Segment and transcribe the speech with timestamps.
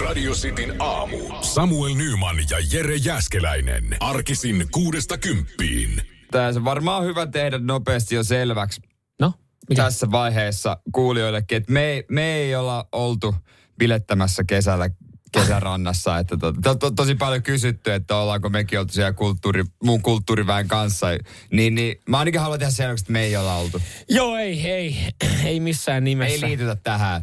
[0.00, 1.18] Radio Cityn aamu.
[1.40, 3.96] Samuel Nyman ja Jere Jäskeläinen.
[4.00, 6.02] Arkisin kuudesta kymppiin.
[6.30, 8.80] Tämä se varmaan on hyvä tehdä nopeasti jo selväksi
[9.20, 9.32] No,
[9.68, 9.82] mikä?
[9.82, 13.34] tässä vaiheessa kuulijoillekin, että me ei, me ei olla oltu
[13.78, 14.90] bilettämässä kesällä
[15.32, 16.18] kesärannassa.
[16.18, 20.68] Että to, to, to, tosi paljon kysytty, että ollaanko mekin oltu siellä kulttuuri, muun kulttuuriväen
[20.68, 21.06] kanssa.
[21.52, 23.80] Niin, niin mä ainakin haluan tehdä selväksi, että me ei olla oltu.
[24.08, 24.96] Joo, ei, ei,
[25.44, 26.34] ei missään nimessä.
[26.34, 27.22] Ei liitytä tähän.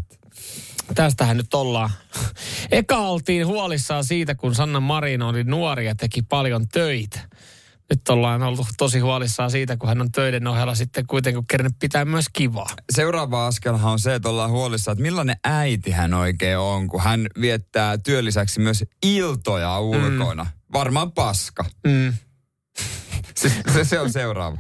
[0.96, 1.90] Tästähän nyt ollaan.
[2.72, 7.20] Eka oltiin huolissaan siitä, kun Sanna Marin oli nuori ja teki paljon töitä.
[7.90, 12.06] Nyt ollaan ollut tosi huolissaan siitä, kun hän on töiden ohella sitten kuitenkin kerran pitää
[12.06, 12.70] myös kivaa.
[12.96, 17.28] Seuraava askelhan on se, että ollaan huolissaan, että millainen äiti hän oikein on, kun hän
[17.42, 20.44] viettää työn lisäksi myös iltoja ulkona.
[20.44, 20.50] Mm.
[20.74, 21.66] Varmaan paska.
[21.88, 22.14] Mm,
[23.36, 24.58] Se, se, se on seuraava.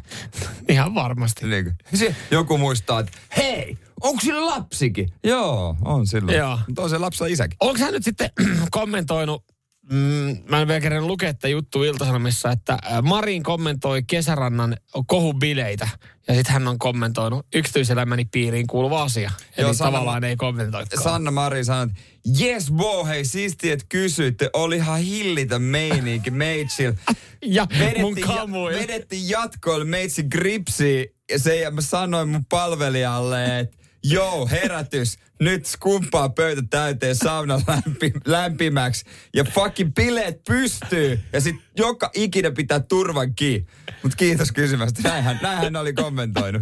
[0.69, 1.47] ihan varmasti.
[1.47, 5.09] Niin kuin, se, joku muistaa, että hei, onko sillä lapsikin?
[5.23, 6.37] Joo, on silloin.
[6.37, 6.59] Joo.
[6.67, 7.57] Mutta on se lapsella isäkin.
[7.59, 8.29] Onko hän nyt sitten
[8.71, 9.43] kommentoinut,
[9.91, 15.89] mm, mä en vielä kerran lukea tätä juttu Iltasanomissa, että äh, Marin kommentoi kesärannan kohubileitä.
[16.27, 19.31] Ja sitten hän on kommentoinut yksityiselämäni piiriin kuuluva asia.
[19.57, 21.03] Eli Joo, Sanna- tavallaan ei kommentoikaan.
[21.03, 21.95] Sanna Mari sanoi, että
[22.41, 24.49] yes bo, hei siisti, että kysyitte.
[24.53, 26.93] Oli ihan hillitä meininki meitsil.
[27.45, 28.79] ja mun Vedettiin, kamuja.
[28.79, 35.19] vedettiin jatkoille meitsi gripsi ja se ja mä sanoin mun palvelijalle, että joo, herätys.
[35.39, 39.05] Nyt skumppaa pöytä täyteen sauna lämpi, lämpimäksi.
[39.33, 41.19] Ja fucking bileet pystyy.
[41.33, 43.67] Ja sit joka ikinä pitää turvan kiinni.
[44.03, 45.01] Mut kiitos kysymästä.
[45.01, 46.61] Näinhän, näinhän oli kommentoinut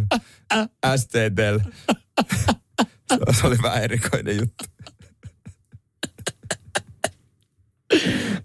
[0.96, 1.58] STTL.
[3.40, 4.64] Se oli vähän erikoinen juttu.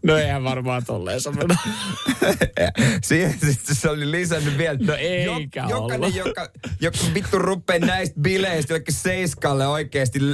[0.03, 1.57] No eihän varmaan tolleen sanonut.
[3.03, 4.79] Siihen sitten se oli lisännyt vielä.
[4.81, 6.15] No eikä Jokainen, ollut.
[6.15, 6.49] joka,
[6.81, 10.33] joka vittu rupeaa näistä bileistä, jotka seiskalle oikeasti l-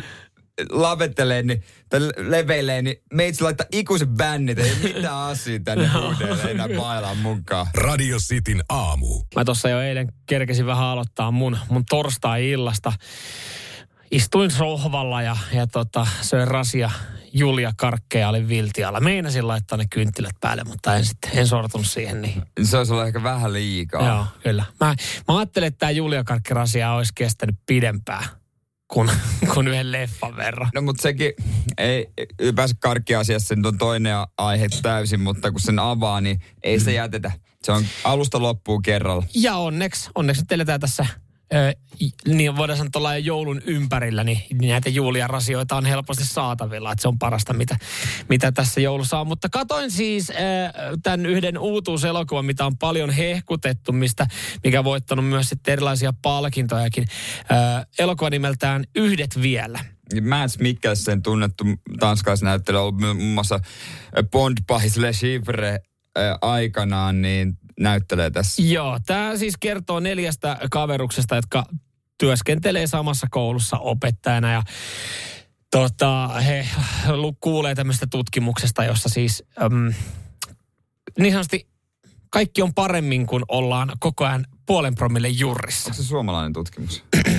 [0.70, 4.60] lavettelee niin, tai leveilee, niin meitsi laittaa ikuisen bännit.
[4.60, 7.68] Ei mitään asiaa tänne uudelleen enää bailaa munkaan.
[7.74, 9.24] Radio Cityn aamu.
[9.36, 12.94] Mä tuossa jo eilen kerkesin vähän aloittaa mun, mun torstai-illasta.
[14.12, 16.92] Istuin sohvalla ja, ja tota, söin rasia
[17.34, 19.00] Julia Karkkeja, olin viltialla.
[19.00, 22.22] Meinasin laittaa ne kynttilät päälle, mutta en sitten, en sortunut siihen.
[22.22, 22.44] Niin.
[22.64, 24.08] Se olisi ollut ehkä vähän liikaa.
[24.08, 24.66] Joo, kyllä.
[24.80, 24.96] Mä,
[25.28, 28.26] mä ajattelin, että tämä Julia Karkkirasia olisi kestänyt pidempään
[28.88, 29.10] kuin,
[29.54, 30.70] kuin yhden leffan verran.
[30.76, 31.34] No mutta sekin,
[31.78, 32.08] ei
[32.40, 37.32] ylipäänsä karkkiasiassa nyt on toinen aihe täysin, mutta kun sen avaa, niin ei se jätetä.
[37.64, 39.24] Se on alusta loppuun kerralla.
[39.36, 41.06] Ja onneksi, onneksi nyt eletään tässä,
[42.28, 46.92] niin voidaan sanoa tuolla joulun ympärillä, niin, näitä Julian rasioita on helposti saatavilla.
[46.92, 47.78] Että se on parasta, mitä,
[48.30, 49.28] mitä tässä joulussa on.
[49.28, 50.34] Mutta katoin siis ö,
[51.04, 54.28] tämän yhden uutuuselokuvan, mitä on paljon hehkutettu, mistä,
[54.64, 57.06] mikä voittanut myös sitten erilaisia palkintojakin.
[57.52, 59.80] Ö, elokuva nimeltään Yhdet vielä.
[60.22, 61.64] Mads Mikkelsen tunnettu
[62.00, 63.60] tanskalaisnäyttelijä on ollut muun muassa
[64.32, 68.62] Bond-pahis Le Chiffre äh, aikanaan, niin näyttelee tässä.
[68.62, 71.66] Joo, tämä siis kertoo neljästä kaveruksesta, jotka
[72.18, 74.64] työskentelee samassa koulussa opettajana ja
[75.72, 76.68] tota, he
[77.40, 79.94] kuulee tämmöistä tutkimuksesta, jossa siis äm,
[81.20, 81.68] niin sanotusti
[82.30, 85.90] kaikki on paremmin, kun ollaan koko ajan puolen promille jurrissa.
[85.90, 87.04] Onko se suomalainen tutkimus?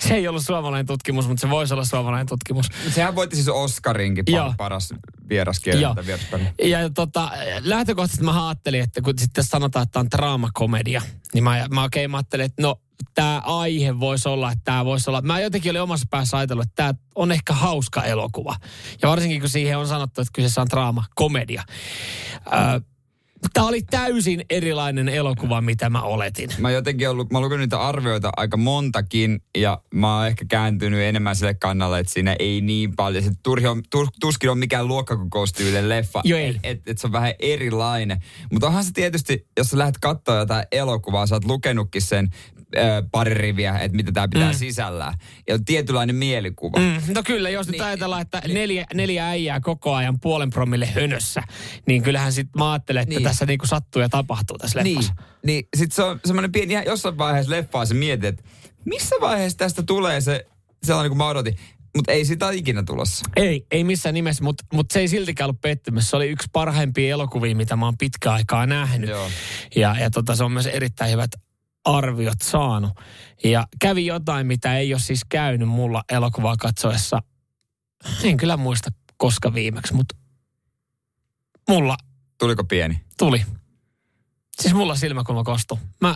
[0.00, 2.66] se ei ollut suomalainen tutkimus, mutta se voisi olla suomalainen tutkimus.
[2.94, 4.48] Sehän voitti siis Oscarinkin Joo.
[4.48, 6.70] pa- paras tai vieraspeli.
[6.70, 11.02] Ja tota, lähtökohtaisesti mä ajattelin, että kun sitten sanotaan, että tämä on draamakomedia,
[11.34, 12.76] niin mä, mä oikein mä ajattelin, että no
[13.14, 16.74] tämä aihe voisi olla, että tämä voisi olla, mä jotenkin olin omassa päässä ajatellut, että
[16.76, 18.56] tämä on ehkä hauska elokuva.
[19.02, 21.62] Ja varsinkin kun siihen on sanottu, että kyseessä on draamakomedia.
[22.52, 22.80] Öö,
[23.52, 26.50] Tämä oli täysin erilainen elokuva, mitä mä oletin.
[26.58, 31.36] Mä jotenkin ollut, mä lukenut niitä arvioita aika montakin ja mä oon ehkä kääntynyt enemmän
[31.36, 35.88] sille kannalle, että siinä ei niin paljon, se turhi on, tur, tuskin on mikään luokkakokoustyylinen
[35.88, 36.48] leffa, Joo, ei.
[36.48, 38.22] että et, et se on vähän erilainen.
[38.52, 42.28] Mutta onhan se tietysti, jos sä lähdet katsoa jotain elokuvaa, sä oot lukenutkin sen
[43.12, 44.58] pari riviä, että mitä tämä pitää mm.
[44.58, 45.14] sisällään.
[45.48, 46.78] Ja on tietynlainen mielikuva.
[46.78, 50.86] Mm, no kyllä, jos nyt Niin, ajatellaan, että neljä, neljä äijää koko ajan puolen promille
[50.86, 51.42] hönössä,
[51.86, 53.22] niin kyllähän sitten mä ajattelen, että Niin.
[53.24, 55.22] tässä niinku sattuu ja tapahtuu tässä Niin, leffassa.
[55.46, 58.42] niin sit se on semmoinen pieni, jossain vaiheessa leffaa se mietit, että
[58.84, 60.46] missä vaiheessa tästä tulee se
[60.82, 61.56] sellainen kuin mä odotin.
[61.96, 63.24] Mutta ei sitä ikinä tulossa.
[63.36, 66.10] Ei, ei missään nimessä, mutta mut se ei siltikään ollut pettymys.
[66.10, 69.10] Se oli yksi parhaimpia elokuvia, mitä mä oon pitkä aikaa nähnyt.
[69.10, 69.30] Joo.
[69.76, 71.30] Ja, ja tota, se on myös erittäin hyvät
[71.96, 72.92] arviot saanut.
[73.44, 77.22] Ja kävi jotain, mitä ei ole siis käynyt mulla elokuvaa katsoessa.
[78.22, 80.16] En kyllä muista koska viimeksi, mutta
[81.68, 81.96] mulla
[82.38, 83.00] Tuliko pieni?
[83.18, 83.46] tuli.
[84.60, 85.78] Siis mulla silmäkulma kostui.
[86.00, 86.14] Mä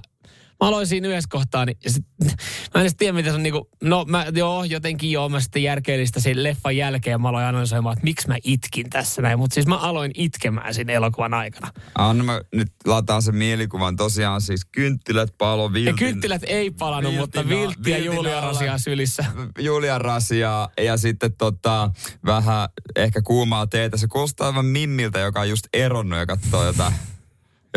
[0.60, 2.30] mä aloin siinä yhdessä kohtaa, niin sit, mä
[2.74, 6.20] en edes tiedä, mitä se on niinku, no mä, joo, jotenkin joo, mä sitten järkeellistä
[6.20, 9.76] sen leffan jälkeen mä aloin analysoimaan, että miksi mä itkin tässä näin, mutta siis mä
[9.76, 11.70] aloin itkemään siinä elokuvan aikana.
[11.94, 13.96] Anna mä nyt lataan sen mielikuvan.
[13.96, 15.92] Tosiaan siis kynttilät palo viltin.
[15.92, 18.52] Ja kynttilät ei palannut, Viltin mutta Viltti ja Julia alla.
[18.52, 19.24] Rasia sylissä.
[19.58, 21.90] Julian Rasia ja sitten tota,
[22.26, 23.96] vähän ehkä kuumaa teetä.
[23.96, 26.94] Se kuulostaa aivan Mimmiltä, joka on just eronnut ja katsoo jotain,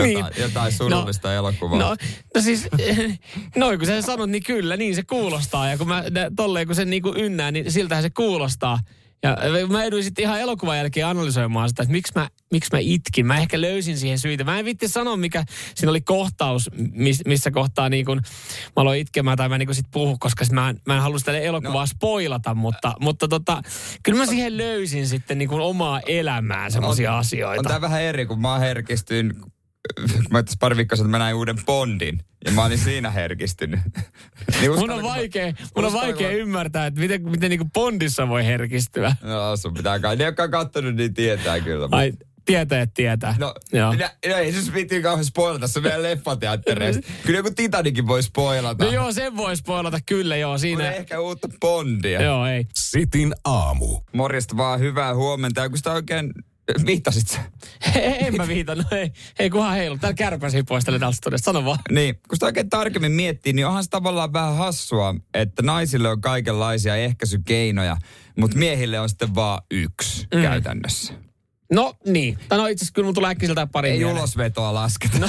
[0.04, 0.18] Niin.
[0.18, 1.80] jotain, jotain surullista No, elokuvaa.
[1.80, 1.96] No,
[2.36, 2.68] no siis,
[3.56, 5.70] noin kun sä sanot, niin kyllä, niin se kuulostaa.
[5.70, 6.04] Ja kun mä
[6.36, 8.80] tolleen kun sen niinku ynnään, niin siltähän se kuulostaa.
[9.24, 13.26] Ja mä eduin sitten ihan elokuvan jälkeen analysoimaan sitä, että miksi mä, miksi mä itkin.
[13.26, 14.44] Mä ehkä löysin siihen syitä.
[14.44, 15.44] Mä en vitti sanoa, mikä
[15.76, 18.22] siinä oli kohtaus, miss, missä kohtaa niin kun
[18.76, 21.20] mä aloin itkemään tai mä niin sit puhu, koska sit mä en, mä en halua
[21.20, 21.88] sitä elokuvaa no.
[21.88, 23.62] spoilata, mutta, mutta tota,
[24.04, 27.60] kyllä mä siihen löysin sitten niin kun omaa elämää semmoisia asioita.
[27.60, 29.34] On tää vähän eri, kun mä herkistyin,
[30.32, 32.20] mä tässä pari viikkoa sitten mä näin uuden Bondin.
[32.46, 33.80] Ja mä olin siinä herkistynyt.
[34.62, 37.68] niin Mun on uskallanko mä- vaikea, mun on vaikea mä- ymmärtää, että miten, miten niinku
[37.74, 39.16] Bondissa voi herkistyä.
[39.24, 40.16] No, sun pitää kai.
[40.16, 41.88] Ne, jotka on kattonut, niin tietää kyllä.
[41.92, 42.14] Ai,
[42.46, 43.36] tietää, että tietää.
[43.40, 43.94] No, Joo.
[43.94, 47.02] no, no ei se viittiin kauhean spoilata, se on vielä leffateattereissa.
[47.26, 48.86] Kyllä joku Titanicin voi spoilata.
[48.86, 50.84] No joo, sen voi spoilata kyllä, joo, Siinä...
[50.84, 50.96] siinä.
[50.96, 52.22] ehkä uutta Bondia.
[52.22, 52.66] Joo, ei.
[52.76, 54.00] Sitin aamu.
[54.14, 55.62] Morjesta vaan, hyvää huomenta.
[55.62, 56.34] Ja kun sitä oikein
[56.86, 57.40] viittasit sä.
[57.96, 59.98] en mä viitannut, ei, ei kunhan heilu.
[59.98, 61.80] Täällä kärpäsi poistele täältä studiosta, sano vaan.
[61.92, 66.22] Niin, kun sitä oikein tarkemmin miettii, niin onhan se tavallaan vähän hassua, että naisille on
[66.22, 67.98] kaikenlaisia ehkäisykeinoja,
[68.38, 70.42] mutta miehille on sitten vaan yksi mm.
[70.42, 71.14] käytännössä.
[71.74, 74.18] No niin, tai no itse asiassa kyllä mun tulee äkkiseltään pari Ei mieleen.
[74.18, 75.20] ulosvetoa lasketa.
[75.20, 75.28] No,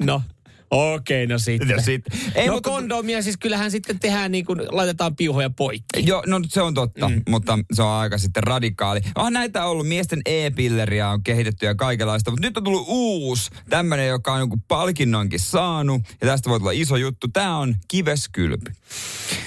[0.00, 0.22] No,
[0.70, 1.68] okei, okay, no sitten.
[1.68, 2.04] ja sit,
[2.34, 6.06] ei, no mutta, kondomia siis kyllähän sitten tehdään niin kuin laitetaan piuhoja poikki.
[6.06, 7.22] Joo, no se on totta, mm.
[7.28, 9.00] mutta se on aika sitten radikaali.
[9.14, 14.08] On näitä ollut, miesten e-pilleria on kehitetty ja kaikenlaista, mutta nyt on tullut uusi, tämmöinen,
[14.08, 17.28] joka on jonkun palkinnonkin saanut, ja tästä voi tulla iso juttu.
[17.28, 18.72] Tämä on kiveskylpy.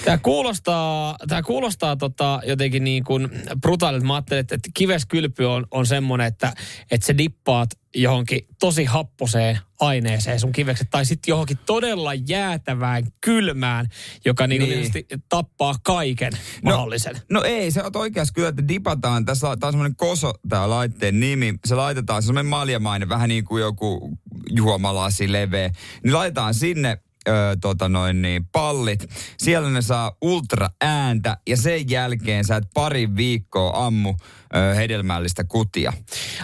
[0.05, 3.29] Tämä kuulostaa, tämä kuulostaa tota jotenkin niin kuin
[3.61, 4.05] brutaalilta.
[4.05, 6.53] Mä ajattelin, että, että kiveskylpy on, on semmoinen, että,
[6.91, 13.87] että se dippaat johonkin tosi happoseen aineeseen sun kivekset, tai sitten johonkin todella jäätävään kylmään,
[14.25, 14.91] joka niin Niin.
[14.93, 15.23] niin.
[15.29, 16.33] tappaa kaiken
[16.63, 17.15] No, mahdollisen.
[17.31, 19.25] No ei, se on oikeassa kyllä, että dipataan.
[19.25, 21.53] Tässä on, tämä on semmoinen koso, tämä laitteen nimi.
[21.65, 24.17] Se laitetaan, se on semmoinen maljamainen, vähän niin kuin joku
[24.49, 25.69] juomalasi leveä.
[26.03, 26.97] Niin laitetaan sinne
[27.27, 27.31] ö,
[27.61, 29.09] tota noin niin, pallit.
[29.37, 34.15] Siellä ne saa ultra ääntä ja sen jälkeen sä et pari viikkoa ammu
[34.55, 35.93] ö, hedelmällistä kutia.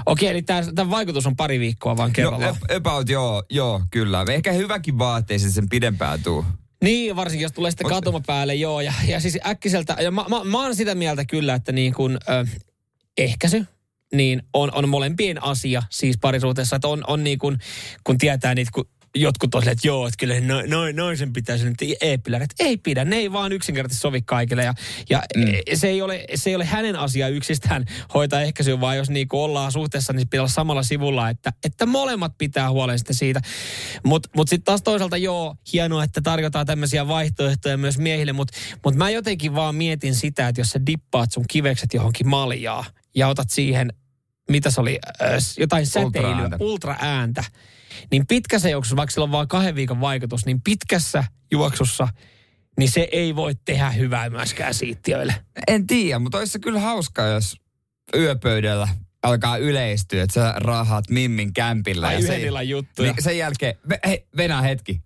[0.05, 2.55] Okei, eli tämä vaikutus on pari viikkoa vaan No, kerrallaan.
[2.55, 4.25] ap- about joo, joo, kyllä.
[4.29, 6.45] Ehkä hyväkin vaatteisiin sen pidempään tuu.
[6.83, 8.81] Niin, varsinkin jos tulee sitten Mut- katuma päälle, joo.
[8.81, 12.17] Ja, ja siis äkkiseltä, ja mä, mä, mä oon sitä mieltä kyllä, että niin kuin,
[12.29, 12.45] ö,
[13.17, 13.65] ehkäisy,
[14.13, 16.75] niin on, on molempien asia siis parisuhteessa.
[16.75, 17.57] Että on, on niin kuin,
[18.03, 21.65] kun tietää niitä, kun jotkut on silleen, että joo, että kyllä no, no, naisen pitäisi
[21.65, 22.49] nyt e-pillerit.
[22.59, 24.63] Ei pidä, ne ei vaan yksinkertaisesti sovi kaikille.
[24.63, 24.73] Ja,
[25.09, 25.45] ja mm.
[25.73, 29.71] se, ei ole, se ei ole hänen asia yksistään hoitaa ehkäisyä, vaan jos niin ollaan
[29.71, 33.41] suhteessa, niin pitää olla samalla sivulla, että, että molemmat pitää huolen sitten siitä.
[34.03, 38.53] Mutta mut sitten taas toisaalta joo, hienoa, että tarjotaan tämmöisiä vaihtoehtoja myös miehille, mutta
[38.85, 42.85] mut mä jotenkin vaan mietin sitä, että jos sä dippaat sun kivekset johonkin maljaa
[43.15, 43.93] ja otat siihen,
[44.49, 44.99] mitä se oli,
[45.57, 46.57] jotain säteilyä, Ultraääntä.
[46.59, 47.43] ultraääntä,
[48.11, 52.07] niin pitkässä juoksussa, vaikka sillä on vain kahden viikon vaikutus, niin pitkässä juoksussa,
[52.79, 55.35] niin se ei voi tehdä hyvää myöskään siittiöille.
[55.67, 57.55] En tiedä, mutta olisi se kyllä hauskaa, jos
[58.15, 58.87] yöpöydällä
[59.23, 62.07] alkaa yleistyä, että sä rahat Mimmin kämpillä.
[62.07, 63.11] Tai ja sen, juttuja.
[63.11, 65.01] niin sen jälkeen, hei, Venä hetki.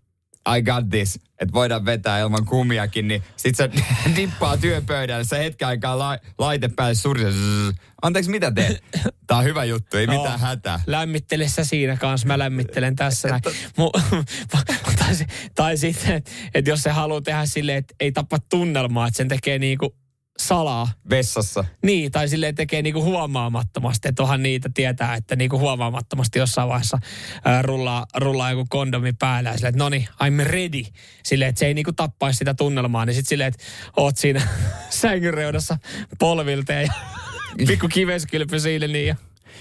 [0.57, 1.15] I got this.
[1.15, 3.69] Että voidaan vetää ilman kumiakin, niin sit sä
[4.15, 6.95] dippaa työpöydälle, sä hetken aikaa la, laite päälle.
[6.95, 7.75] Zzz.
[8.01, 8.83] Anteeksi, mitä teet?
[9.27, 10.37] Tää on hyvä juttu, ei mitään Joo.
[10.37, 10.83] hätää.
[10.87, 13.41] Lämmittele sä siinä kanssa, mä lämmittelen tässä näin.
[13.47, 14.23] Mu-
[14.95, 15.15] tai,
[15.55, 19.27] tai sitten, että et jos se haluaa tehdä silleen, että ei tapa tunnelmaa, että sen
[19.27, 19.95] tekee niinku
[20.39, 20.87] salaa.
[21.09, 21.65] Vessassa.
[21.83, 26.99] Niin, tai silleen tekee niinku huomaamattomasti, että onhan niitä tietää, että niinku huomaamattomasti jossain vaiheessa
[27.45, 30.83] ää, rullaa, rullaa joku kondomi päällä ja silleen, että no niin, I'm ready.
[31.23, 33.63] Silleen, että se ei niinku tappaisi sitä tunnelmaa, niin sitten silleen, että
[33.97, 34.47] oot siinä
[34.89, 35.77] sängyn reunassa
[36.19, 36.93] polvilteen ja
[37.67, 39.15] pikku kiveskylpy siinä niin ja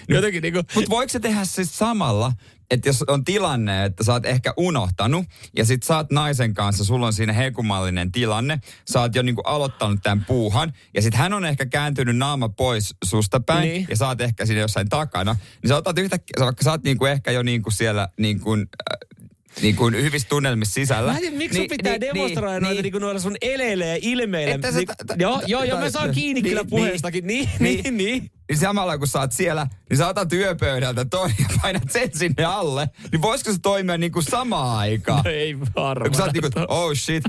[0.08, 2.32] jotenkin niinku, Mutta voiko se tehdä siis samalla,
[2.70, 6.84] että jos on tilanne, että sä oot ehkä unohtanut ja sit sä oot naisen kanssa,
[6.84, 8.60] sulla on siinä hekumallinen tilanne,
[8.92, 12.94] sä oot jo niinku aloittanut tämän puuhan ja sit hän on ehkä kääntynyt naama pois
[13.04, 13.86] susta päin Niin.
[13.90, 17.06] ja sä oot ehkä siinä jossain takana, niin sä otat yhtäkkiä, vaikka sä oot niinku
[17.06, 19.17] ehkä jo niinku siellä niinku, äh,
[19.62, 21.12] niin kuin hyvissä tunnelmissa sisällä.
[21.12, 23.36] Mä en miksi niin, sun pitää niin, demonstroida niin, noita niin, niin kuin noilla sun
[23.42, 24.54] eleille ja ilmeille.
[24.54, 27.26] Että sä niin, t- t- joo, joo, joo, mä saan kiinni niin, kyllä niin, puheestakin.
[27.26, 27.82] Niin, niin.
[27.82, 28.30] niin, niin.
[28.48, 32.44] Niin samalla kun sä oot siellä, niin sä otat yöpöydältä toi ja painat sen sinne
[32.44, 32.88] alle.
[33.12, 35.24] Niin voisiko se toimia niin kuin samaan aikaan?
[35.24, 36.10] No ei varmaan.
[36.10, 37.24] kun sä oot niin kuin, oh shit,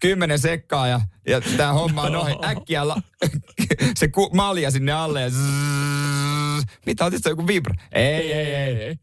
[0.00, 2.34] kymmenen sekkaa ja, ja tää homma on ohi.
[2.44, 3.02] Äkkiä la,
[3.98, 7.74] se ku, malja sinne alle ja zzz, Mitä otit se joku vibra?
[7.92, 8.82] Ei, ei, ei.
[8.82, 8.96] ei.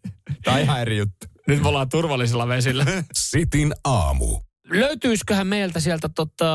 [0.43, 1.30] Tää on ihan eri juttu.
[1.51, 2.85] Nyt me ollaan turvallisilla vesillä.
[3.13, 4.39] Sitin aamu.
[4.69, 6.53] Löytyisiköhän meiltä sieltä tota,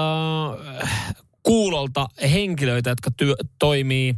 [1.43, 4.15] kuulolta henkilöitä, jotka työ, toimii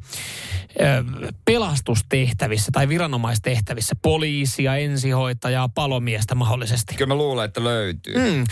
[0.80, 1.04] ö,
[1.44, 6.94] pelastustehtävissä tai viranomaistehtävissä, poliisia, ensihoitajaa, palomiestä mahdollisesti.
[6.94, 8.14] Kyllä mä luulen, että löytyy.
[8.14, 8.44] Mm.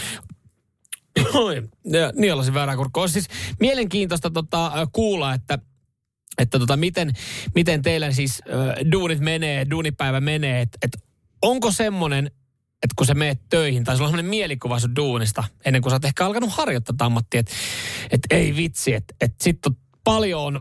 [2.14, 3.02] Nielasin väärää kurkkoa.
[3.02, 3.28] Olisi siis
[3.60, 5.58] mielenkiintoista tota, kuulla, että
[6.38, 7.12] että tota, miten,
[7.54, 11.05] miten teillä siis äh, duunit menee, duunipäivä menee, että et
[11.42, 12.26] onko semmoinen,
[12.82, 15.94] että kun sä meet töihin, tai sulla on semmoinen mielikuva sun duunista, ennen kuin sä
[15.94, 17.52] oot ehkä alkanut harjoittaa ammattia, että
[18.10, 20.60] et ei vitsi, että et sitten paljon on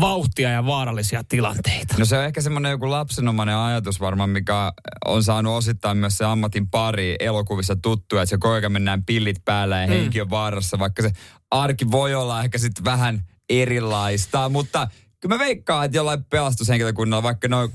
[0.00, 1.94] vauhtia ja vaarallisia tilanteita.
[1.98, 4.72] No se on ehkä semmoinen joku lapsenomainen ajatus varmaan, mikä
[5.04, 9.44] on saanut osittain myös se ammatin pari elokuvissa tuttua, että se koko ajan mennään pillit
[9.44, 11.10] päällä ja henki on vaarassa, vaikka se
[11.50, 14.88] arki voi olla ehkä sitten vähän erilaista, mutta
[15.20, 17.72] kyllä mä veikkaan, että jollain pelastushenkilökunnalla, vaikka ne on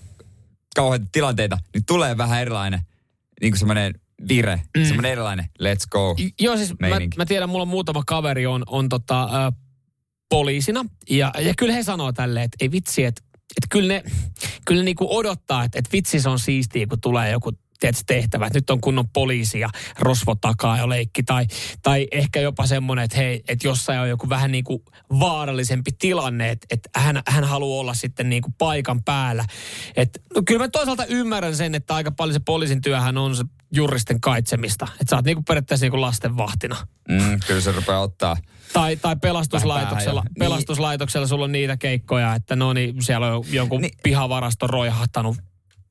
[0.76, 2.80] kauheita tilanteita, niin tulee vähän erilainen,
[3.42, 3.94] niin kuin semmoinen
[4.30, 4.84] vire, mm.
[4.84, 6.16] semmoinen erilainen let's go.
[6.20, 7.18] I- Joo, siis mä, meininki.
[7.18, 9.52] mä tiedän, mulla on muutama kaveri on, on tota, ä,
[10.30, 10.86] poliisina.
[11.10, 14.04] Ja, ja kyllä he sanoo tälleen, että ei vitsi, että, että kyllä ne,
[14.66, 17.52] kyllä ne niinku odottaa, että, että vitsi se on siistiä, kun tulee joku
[17.86, 21.24] tiedätkö, tehtävä, että nyt on kunnon poliisi ja rosvo takaa jo leikki.
[21.24, 21.46] Tai,
[21.82, 24.84] tai ehkä jopa semmoinen, että hei, että jossain on joku vähän niin kuin
[25.20, 29.46] vaarallisempi tilanne, että, että hän, hän haluaa olla sitten niin kuin paikan päällä.
[29.96, 33.44] Et, no kyllä mä toisaalta ymmärrän sen, että aika paljon se poliisin työhän on se
[33.74, 34.88] juristen kaitsemista.
[34.92, 36.76] Että sä oot niin kuin periaatteessa niin kuin lastenvahtina.
[37.10, 38.38] Mm, kyllä se rupeaa ottaa.
[38.74, 40.34] Tai, tai pelastuslaitoksella, jo.
[40.40, 43.92] pelastuslaitoksella sulla on niitä keikkoja, että no niin, siellä on jonkun Niin.
[43.92, 44.00] niin.
[44.04, 45.38] pihavarasto roihahtanut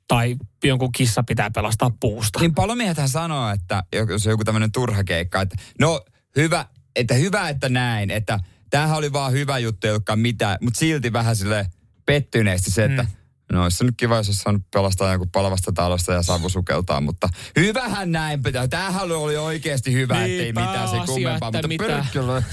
[0.09, 2.41] tai jonkun kissa pitää pelastaa puusta.
[2.41, 6.05] Niin palomiehethän sanoo, että jos on joku tämmöinen turha keikka, että no
[6.37, 10.79] hyvä, että hyvä, että näin, että tämähän oli vaan hyvä juttu, ei ollutkaan mitään, mutta
[10.79, 11.67] silti vähän sille
[12.07, 13.09] pettyneesti se, että mm.
[13.53, 17.01] No olisi se nyt kiva, jos olisi saanut pelastaa joku palavasta talosta ja savu sukeltaa,
[17.01, 18.69] mutta hyvähän näin pitää.
[18.69, 22.05] Tämähän oli oikeasti hyvä, Niin, ettei mitään se kummempaa, mutta mitä.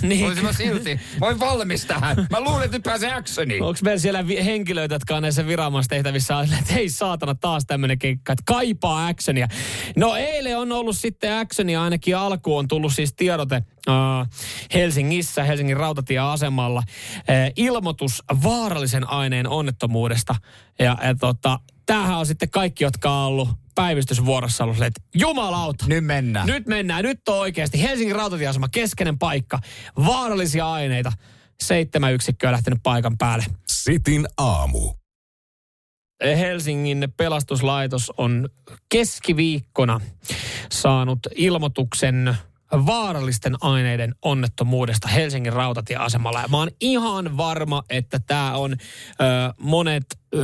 [0.02, 0.26] Niin.
[0.26, 2.28] olisin mä silti, mä olin valmis tähän.
[2.30, 3.64] Mä luulin, että nyt pääsee actioniin.
[3.64, 8.34] Onko meillä siellä vi- henkilöitä, jotka on näissä viranomaistehtävissä, että hei saatana taas tämmöinen keikka,
[8.34, 9.48] että kaipaa actionia.
[9.96, 13.64] No eilen on ollut sitten actionia, ainakin alkuun on tullut siis tiedote
[14.74, 16.84] Helsingissä, Helsingin rautatieasemalla.
[17.56, 20.36] Ilmoitus vaarallisen aineen onnettomuudesta.
[20.80, 25.86] Ja, ja tota, tämähän on sitten kaikki, jotka on ollut päivystysvuorossa ollut, että jumalauta.
[25.88, 26.48] Nyt mennään.
[26.48, 27.04] Nyt mennään.
[27.04, 29.60] Nyt on oikeasti Helsingin rautatieasema keskeinen paikka.
[30.06, 31.12] Vaarallisia aineita.
[31.64, 33.46] Seitsemän yksikköä lähtenyt paikan päälle.
[33.68, 34.94] Sitin aamu.
[36.24, 38.50] Helsingin pelastuslaitos on
[38.90, 40.02] keskiviikkona
[40.72, 42.38] saanut ilmoituksen
[42.72, 46.42] vaarallisten aineiden onnettomuudesta Helsingin rautatieasemalla.
[46.42, 48.76] Ja mä oon ihan varma, että tämä on ö,
[49.58, 50.04] monet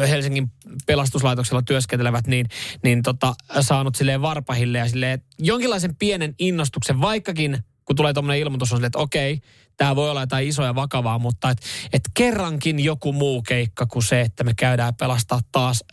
[0.10, 0.52] Helsingin
[0.86, 2.46] pelastuslaitoksella työskentelevät niin,
[2.84, 8.72] niin tota, saanut silleen varpahille ja silleen jonkinlaisen pienen innostuksen, vaikkakin kun tulee tuommoinen ilmoitus
[8.72, 9.42] on silleen, että okei,
[9.78, 11.58] tämä voi olla jotain isoja vakavaa, mutta et,
[11.94, 15.84] et kerrankin joku muu keikka kuin se, että me käydään pelastaa taas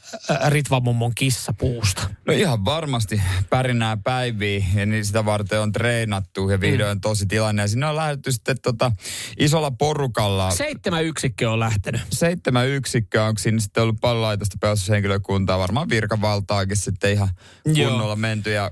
[0.49, 2.11] Ritvamummon kissa puusta.
[2.27, 7.27] No ihan varmasti pärinää päiviä ja niin sitä varten on treenattu ja vihdoin on tosi
[7.27, 7.63] tilanne.
[7.63, 8.93] Ja sinne on lähdetty sitten tota
[9.39, 10.51] isolla porukalla.
[10.51, 12.03] Seitsemän yksikkö on lähtenyt.
[12.13, 17.29] Seitsemän yksikköä, onko siinä sitten ollut paljon laitosta pelastushenkilökuntaa, varmaan virkavaltaakin sitten ihan
[17.67, 17.91] Joo.
[17.91, 18.71] kunnolla menty ja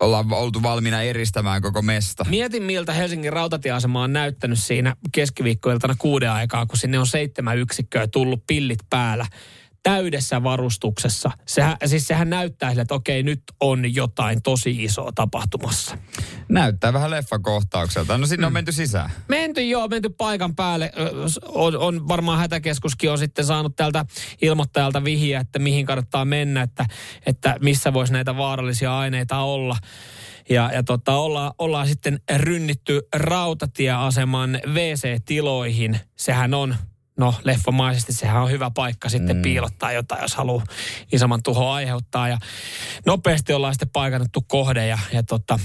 [0.00, 2.24] ollaan oltu valmiina eristämään koko mesta.
[2.28, 8.06] Mietin, miltä Helsingin rautatieasema on näyttänyt siinä keskiviikkoiltana kuuden aikaa, kun sinne on seitsemän yksikköä
[8.06, 9.26] tullut pillit päällä
[9.86, 11.30] täydessä varustuksessa.
[11.46, 15.98] Sehän, siis sehän näyttää sille, että okei, nyt on jotain tosi isoa tapahtumassa.
[16.48, 18.18] Näyttää vähän leffakohtaukselta.
[18.18, 19.10] No sinne on menty sisään.
[19.28, 20.92] Menty joo, menty paikan päälle.
[21.48, 24.04] On, on varmaan hätäkeskuskin on sitten saanut tältä
[24.42, 26.86] ilmoittajalta vihiä, että mihin kannattaa mennä, että,
[27.26, 29.76] että missä voisi näitä vaarallisia aineita olla.
[30.48, 35.98] Ja, ja tota, olla, ollaan sitten rynnitty rautatieaseman WC-tiloihin.
[36.16, 36.76] Sehän on,
[37.16, 39.42] no leffamaisesti sehän on hyvä paikka sitten mm.
[39.42, 40.64] piilottaa jotain, jos haluaa
[41.12, 42.28] isomman tuhoa aiheuttaa.
[42.28, 42.38] Ja
[43.06, 45.58] nopeasti ollaan sitten paikannettu kohde ja, ja tota,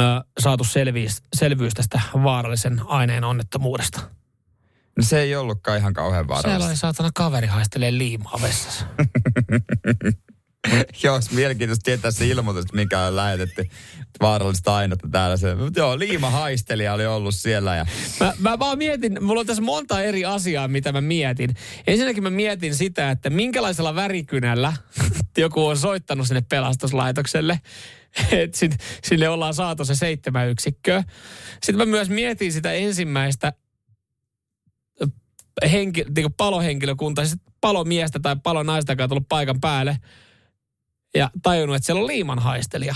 [0.00, 0.02] ö,
[0.40, 4.00] saatu selvyys, selvyys tästä vaarallisen aineen onnettomuudesta.
[4.96, 6.68] No se ei ollutkaan ihan kauhean Siellä vaarallista.
[6.68, 8.86] oli saatana kaveri haistelee liimaa vessassa.
[11.02, 13.68] joo, olisi mielenkiintoista tietää se ilmoitus, mikä on lähetetty
[14.20, 15.36] vaarallista ainetta täällä.
[15.36, 17.76] Se, mutta joo, liimahaistelija oli ollut siellä.
[17.76, 17.86] Ja...
[18.20, 21.50] Mä, mä vaan mietin, mulla on tässä monta eri asiaa, mitä mä mietin.
[21.86, 24.72] Ensinnäkin mä mietin sitä, että minkälaisella värikynällä
[25.38, 27.60] joku on soittanut sinne pelastuslaitokselle.
[28.32, 28.72] Että sin,
[29.04, 31.02] sinne ollaan saatu se seitsemän yksikköä.
[31.52, 33.52] Sitten mä myös mietin sitä ensimmäistä
[35.70, 39.96] henki, niin palohenkilökuntaa, siis palomiestä tai palonaista, joka on tullut paikan päälle
[41.14, 42.94] ja tajunnut, että siellä on liimanhaistelija.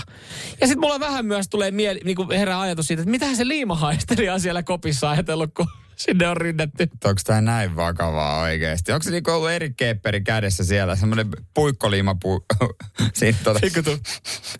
[0.61, 3.47] Ja sitten mulla vähän myös tulee mieli, niin kuin herää ajatus siitä, että mitä se
[3.47, 5.67] liimanhaistelija on siellä kopissa ajatellut, kun
[5.99, 6.89] sinne on rinnetty.
[7.05, 8.91] Onko tämä näin vakavaa oikeasti?
[8.91, 12.45] Onko se niinku ollut eri kepperi kädessä siellä, semmoinen puikkoliimapuu,
[13.13, 13.59] siinä tuota,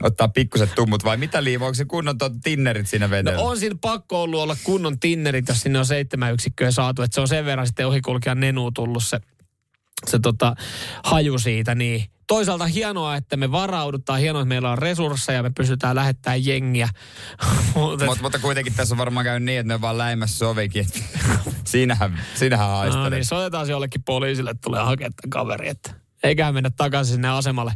[0.03, 3.37] ottaa pikkuset tummut vai mitä liima, onko se kunnon tuota tinnerit siinä vedellä?
[3.37, 7.15] No on siinä pakko ollut olla kunnon tinnerit, jos sinne on seitsemän yksikköä saatu, että
[7.15, 9.19] se on sen verran sitten ohikulkijan nenuun tullut se,
[10.07, 10.55] se tota,
[11.03, 15.95] haju siitä, niin toisaalta hienoa, että me varaudutaan, hienoa, että meillä on resursseja, me pystytään
[15.95, 16.89] lähettämään jengiä.
[17.75, 20.87] mutta, Mut, mutta kuitenkin tässä on varmaan käynyt niin, että ne vaan läimässä sovikin.
[21.65, 23.09] siinähän, siinähän haistelee.
[23.09, 27.29] No niin, soitetaan se jollekin poliisille, että tulee hakemaan kaveri, että eikä mennä takaisin sinne
[27.29, 27.73] asemalle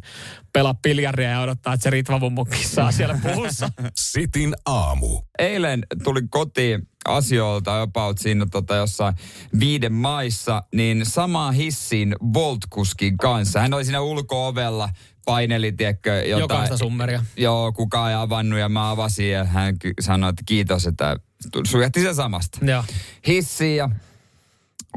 [0.53, 2.19] pelaa piljaria ja odottaa, että se Ritva
[2.65, 3.69] saa siellä puhussa.
[3.95, 5.21] Sitin aamu.
[5.39, 9.15] Eilen tuli kotiin asioilta about siinä tota, jossain
[9.59, 13.59] viiden maissa, niin samaa hissiin Voltkuskin kanssa.
[13.59, 14.89] Hän oli siinä ulko-ovella,
[15.25, 16.39] paineli, tiedätkö, jotain.
[16.39, 17.25] Jokaista summeria.
[17.37, 21.17] Joo, kukaan ei avannut ja mä avasin ja hän sanoi, että kiitos, että
[21.67, 22.59] sujahti se samasta.
[22.65, 22.83] Joo.
[23.27, 23.89] Hissiin ja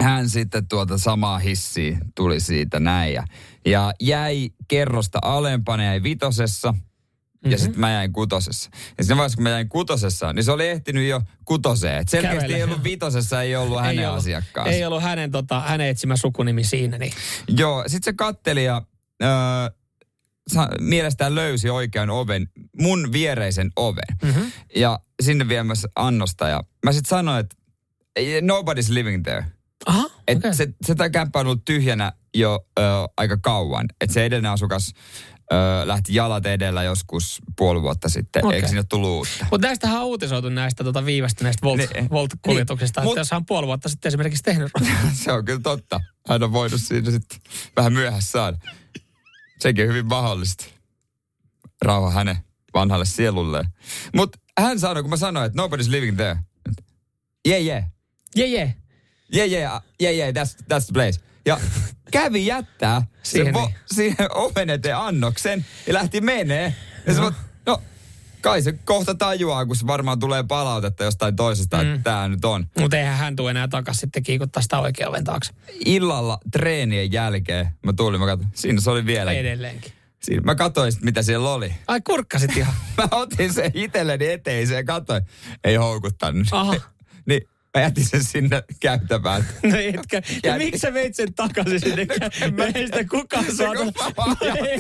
[0.01, 3.25] hän sitten tuota samaa hissiä tuli siitä näin ja,
[3.67, 6.75] ja jäi kerrosta alempana, jäi vitosessa–
[7.47, 7.53] Mm-hmm.
[7.53, 8.71] Ja sitten mä jäin kutosessa.
[8.99, 12.01] Ja siinä vaiheessa, kun mä jäin kutosessa, niin se oli ehtinyt jo kutoseen.
[12.01, 12.57] Et selkeästi Kävele.
[12.57, 14.73] ei ollut vitosessa, ei ollut hänen ei asiakkaansa.
[14.73, 16.99] Ei ollut hänen, tota, hänen etsimä sukunimi siinä.
[16.99, 17.13] Niin.
[17.49, 18.83] Joo, sitten se katteli ja
[19.23, 19.29] öö,
[20.49, 22.49] sa, mielestään löysi oikean oven,
[22.81, 24.17] mun viereisen oven.
[24.23, 24.53] Mm-hmm.
[24.77, 26.49] Ja sinne viemässä annosta.
[26.49, 27.57] Ja mä sitten sanoin, että
[28.41, 29.45] nobody's living there.
[30.29, 30.55] Et okay.
[30.55, 32.83] se, se tämä kämppä on ollut tyhjänä jo ö,
[33.17, 33.87] aika kauan.
[34.01, 34.93] Että se edellinen asukas
[35.53, 38.45] ö, lähti jalat edellä joskus puoli vuotta sitten.
[38.45, 38.57] Okay.
[38.57, 39.47] Eikö sinne tullut uutta?
[39.51, 43.01] Mutta näistähän on uutisoitu näistä tota, viivästyneistä Volt, niin, Volt-kuljetuksista.
[43.01, 44.73] Niin, että jos hän on puoli vuotta sitten esimerkiksi tehnyt.
[45.25, 46.01] se on kyllä totta.
[46.29, 47.39] Hän on voinut siinä sitten
[47.77, 48.57] vähän myöhässä saada.
[49.59, 50.65] Sekin on hyvin mahdollista.
[51.83, 52.37] Rauha hänen
[52.75, 53.65] vanhalle sielulleen.
[54.15, 56.37] Mutta hän sanoi, kun mä sanoin, että nobody's living there.
[57.49, 57.85] Yeah, yeah.
[58.37, 58.86] Yeah, yeah.
[59.35, 61.21] Yeah, yeah, yeah, yeah, that's, that's the place.
[61.47, 61.61] Ja
[62.11, 63.77] kävi jättää siihen, vo, niin.
[63.87, 66.75] siihen oven eteen annoksen ja lähti menee.
[67.07, 67.21] Ja se,
[67.67, 67.83] no,
[68.41, 71.95] kai se kohta tajuaa, kun se varmaan tulee palautetta jostain toisesta, mm.
[71.95, 72.67] että tämä nyt on.
[72.81, 75.53] Mutta eihän hän tule enää takaisin sitten kiikuttaa sitä oikean oven taakse.
[75.85, 79.33] Illalla treenien jälkeen mä tulin, mä katsoin, siinä se oli vielä.
[79.33, 79.93] Edelleenkin.
[80.23, 81.75] Siinä, mä katsoin mitä siellä oli.
[81.87, 82.75] Ai kurkkasit ihan.
[82.99, 85.23] mä otin sen itselleni eteiseen ja katsoin.
[85.65, 86.47] Ei houkuttanut.
[86.53, 86.75] Aha.
[87.29, 89.49] niin Mä jätin sen sinne käytävään.
[89.63, 90.17] No etkä.
[90.17, 90.67] Ja jätin.
[90.67, 92.07] miksi sä veit sen takaisin sinne?
[92.57, 93.85] No, ei sitä kukaan saada.
[93.85, 93.93] No,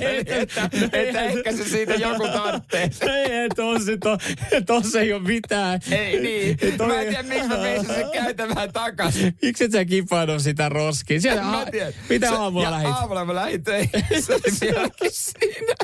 [0.01, 2.91] että, että ehkä se siitä joku tarvitsee.
[3.01, 4.19] Ei, että on se, to,
[4.67, 5.81] tossa ei ole mitään.
[5.91, 6.59] Ei niin.
[6.77, 6.87] Toi...
[6.87, 9.39] Mä en tiedä, miksi mä vein sen käytävään takaisin.
[9.43, 11.23] Miksi et sä kipannut sitä roskiin?
[11.23, 11.93] Siellä, en mä tiedä.
[12.09, 12.89] Mitä aamulla lähit?
[12.89, 13.91] Aamulla mä lähdin töihin.
[14.21, 15.75] Se oli vieläkin siinä.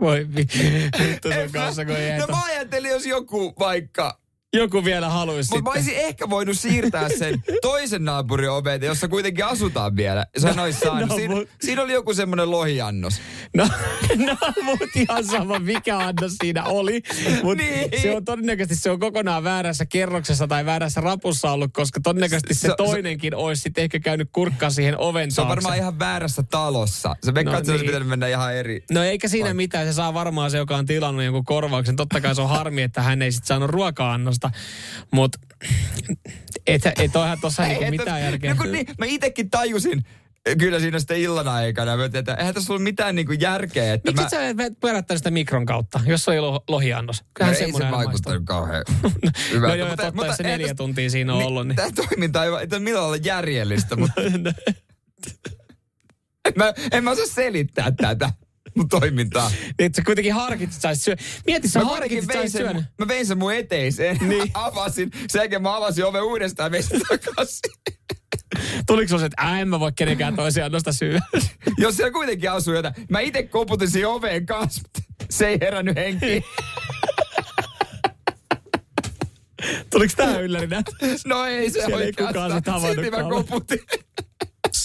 [0.00, 4.20] Voi vittu sun kanssa, kun ei No mä ajattelin, jos joku vaikka
[4.52, 9.44] joku vielä haluaisi Mutta mä olisin ehkä voinut siirtää sen toisen naapurin oveen, jossa kuitenkin
[9.44, 10.26] asutaan vielä.
[10.38, 11.48] Sanois no, no, siinä, mut...
[11.60, 13.20] siinä, oli joku semmoinen lohiannos.
[13.54, 13.68] No,
[14.26, 17.02] no mut ihan sama mikä annos siinä oli.
[17.42, 18.02] Mutta niin.
[18.02, 22.68] se on todennäköisesti se on kokonaan väärässä kerroksessa tai väärässä rapussa ollut, koska todennäköisesti se,
[22.68, 26.42] se toinenkin se, olisi sitten ehkä käynyt kurkkaan siihen oven Se on varmaan ihan väärässä
[26.42, 27.16] talossa.
[27.22, 27.86] Se veikkaa, no, että niin.
[27.86, 28.84] pitänyt mennä ihan eri...
[28.90, 29.54] No eikä siinä Vai.
[29.54, 29.86] mitään.
[29.86, 31.96] Se saa varmaan se, joka on tilannut jonkun korvauksen.
[31.96, 34.50] Totta kai se on harmi, että hän ei sitten saanut ruoka-annosta semmoista.
[35.10, 35.38] Mutta
[36.66, 38.54] et, et olehan tuossa niinku mitään järkeä.
[38.54, 40.04] No niin, mä itekin tajusin,
[40.58, 43.94] kyllä siinä sitten illan aikana, että eihän tässä ollut mitään niinku järkeä.
[43.94, 44.28] Että Miksi mä...
[44.28, 44.36] sä
[44.80, 47.24] pyörättänyt sitä mikron kautta, jos oli lo, lohiannos?
[47.34, 48.84] Kyllähän no ei se vaikuttanut kauhean
[49.50, 49.60] hyvältä.
[49.68, 51.68] no joo, mutta, totta, mutta, se neljä täs, tuntia siinä on niin, ollut.
[51.68, 51.76] Niin...
[51.76, 54.22] Tämä toiminta ei, ole millään lailla järjellistä, mutta...
[56.56, 58.32] mä, en mä osaa selittää tätä
[58.88, 59.50] toimintaa.
[59.78, 61.16] Niin, sä kuitenkin harkitsit, sä syö.
[61.46, 64.18] Mieti, sä mä harkitsit, vein sen, Mä vein sen mun eteiseen.
[64.28, 64.50] Niin.
[64.54, 65.10] avasin.
[65.28, 67.72] Sen jälkeen mä avasin oven uudestaan ja vein sen takaisin.
[68.86, 71.18] Tuliko se, että en mä voi kenenkään toisiaan nosta syö?
[71.78, 72.94] Jos siellä kuitenkin asuu jotain.
[73.08, 74.82] Mä itse koputin siihen oveen kanssa.
[75.30, 76.44] Se ei herännyt henkiin.
[79.90, 80.82] Tuliko tää yllärinä?
[81.26, 83.04] No ei se Siellä ei kukaan sitä havainnut.
[83.04, 83.80] Silti mä koputin.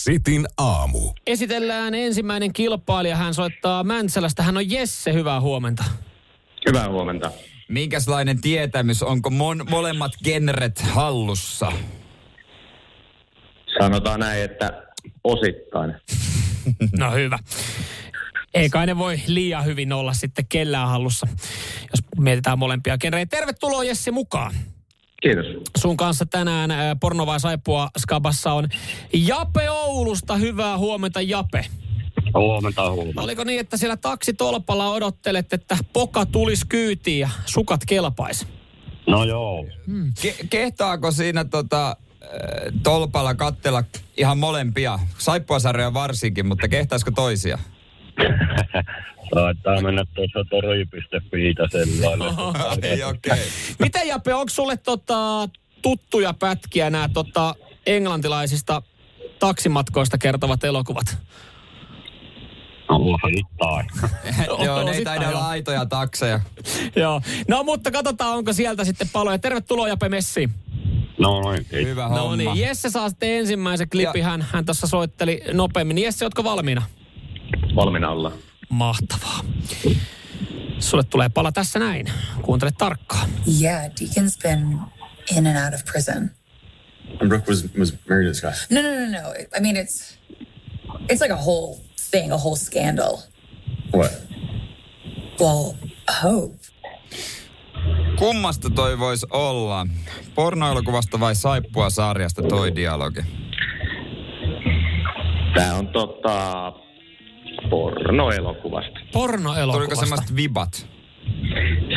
[0.06, 1.13] Sitin aamu.
[1.28, 3.15] Esitellään ensimmäinen kilpailija.
[3.15, 4.44] Hän soittaa Mäntsälästä.
[4.44, 5.13] Hän on Jesse.
[5.13, 5.84] Hyvää huomenta.
[6.68, 7.32] Hyvää huomenta.
[7.70, 11.72] Minkälainen tietämys, onko mon, molemmat genret hallussa?
[13.80, 14.84] Sanotaan näin, että
[15.24, 15.94] osittain.
[17.00, 17.39] No hyvä.
[18.54, 21.28] Ei kai ne voi liian hyvin olla sitten kellään hallussa,
[21.82, 23.26] jos mietitään molempia genrejä.
[23.26, 24.54] Tervetuloa Jesse mukaan.
[25.26, 25.46] Kiitos.
[25.78, 28.68] Sun kanssa tänään ää, Porno vai Saippua Skabassa on
[29.14, 30.36] Jape Oulusta.
[30.36, 31.66] Hyvää huomenta Jape.
[32.34, 33.22] Huomenta, huomenta.
[33.22, 38.48] Oliko niin, että siellä taksitolpalla odottelet, että poka tulisi kyytiin ja sukat kelpais?
[39.08, 39.66] No joo.
[40.22, 41.98] Ke- kehtaako siinä tota,
[42.84, 43.84] tolpalla kattella
[44.18, 45.00] ihan molempia?
[45.18, 47.60] Saippuasarjoja varsinkin, mutta kehtaisiko toisia?
[49.36, 52.28] Saattaa mennä tuossa tori.fi sellainen.
[52.84, 53.32] Ei, okei.
[53.34, 53.45] Okay.
[53.80, 55.50] Miten Jape, onko sulle tota,
[55.82, 58.82] tuttuja pätkiä nämä tota, englantilaisista
[59.39, 61.17] taksimatkoista kertovat elokuvat?
[62.89, 63.88] Osittain.
[64.65, 66.39] Joo, ne ei taida olla aitoja takseja.
[66.95, 67.21] Joo.
[67.48, 69.39] No mutta katsotaan, onko sieltä sitten paloja.
[69.39, 70.54] Tervetuloa Jape Messiin.
[71.19, 71.89] No noin, kiitos.
[71.89, 72.36] Hyvä No homma.
[72.36, 74.21] niin, Jesse saa sitten ensimmäisen klipin.
[74.21, 75.98] Ja- Hän, hän tuossa soitteli nopeammin.
[75.98, 76.84] Jesse, ootko valmiina?
[77.76, 78.32] Valmiina olla.
[78.69, 79.39] Mahtavaa.
[80.80, 82.12] Sulle tulee pala tässä näin.
[82.41, 83.30] Kuuntele tarkkaan.
[83.62, 84.80] Yeah, Deacon's been
[85.38, 86.32] in and out of prison.
[87.21, 88.82] And Brooke was was married to this guy.
[88.82, 89.34] No, no, no, no.
[89.58, 90.17] I mean, it's
[91.10, 91.80] it's like a whole
[92.12, 93.17] thing, a whole scandal.
[93.93, 94.12] What?
[95.39, 95.73] Well,
[96.21, 96.56] Hope.
[98.19, 99.88] Kummasta toi voisi olla?
[100.36, 103.21] Pornoelokuvasta vai saippua sarjasta toi dialogi?
[105.56, 106.73] Tää on tota
[107.69, 108.99] pornoelokuvasta.
[109.13, 109.78] Pornoelokuvasta.
[109.78, 110.88] Tuliko semmoista vibat?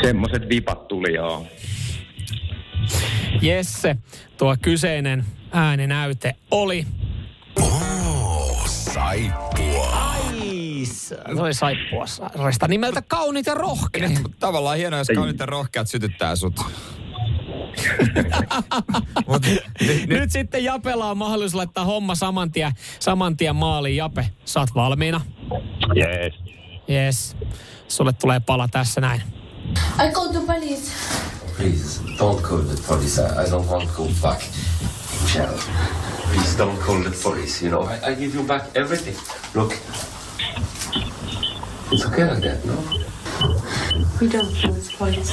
[0.03, 1.47] Semmoset vipat tuli joo.
[3.43, 3.97] Jesse,
[4.39, 6.87] tuo kyseinen ääninäyte oli...
[7.61, 10.09] Oh, saippua.
[11.37, 14.13] Oli saippua sarjasta nimeltä Kaunit ja rohkeat.
[14.23, 16.55] Mutta tavallaan hienoa, jos kaunit ja rohkeat sytyttää sut.
[19.27, 23.97] Mut, nyt, nyt, Nyt sitten Japella on mahdollisuus laittaa homma saman tien, saman tien maaliin.
[23.97, 25.21] Jape, saat valmiina?
[25.95, 26.35] Jees.
[26.89, 27.37] Yes.
[27.89, 29.23] Sulle tulee pala tässä näin.
[30.05, 30.93] I called the police.
[31.57, 33.19] Please, don't call the police.
[33.23, 34.43] I, I don't want to go back.
[35.23, 35.59] Michelle,
[36.33, 37.65] please don't call the police.
[37.65, 39.17] You know, I, I give you back everything.
[39.55, 39.73] Look,
[41.93, 42.75] it's okay like that, no?
[44.21, 45.33] We don't call the police.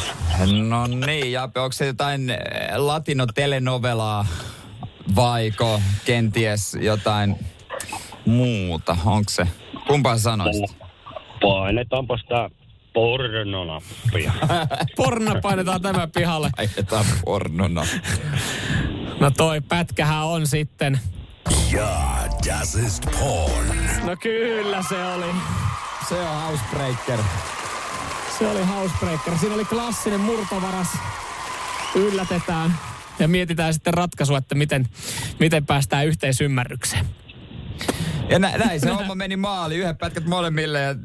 [0.69, 2.38] no niin, Jape, onko se jotain eh,
[2.78, 4.25] latino-telenovelaa
[5.15, 7.36] vaiko kenties jotain
[8.25, 8.97] muuta?
[9.06, 9.47] Onko se?
[9.88, 10.78] Kumpaa sä sanoisit?
[11.41, 12.50] Painetaanpa sitä
[12.93, 14.34] pornonappia.
[14.98, 16.50] Porno painetaan tämä pihalle.
[16.58, 17.86] Ajetaan pornona.
[19.19, 21.00] No toi pätkähän on sitten.
[21.71, 21.89] Ja,
[22.48, 23.78] das ist porn.
[24.04, 25.32] No kyllä se oli.
[26.10, 27.19] Se on housebreaker.
[28.39, 29.38] Se oli Housebreaker.
[29.38, 30.88] Siinä oli klassinen murtovaras.
[31.95, 32.78] Yllätetään
[33.19, 34.88] ja mietitään sitten ratkaisua, että miten,
[35.39, 37.06] miten päästään yhteisymmärrykseen.
[38.30, 39.76] Ja nä, näin se homma meni maali.
[39.76, 40.96] Yhdet pätkät molemmille ja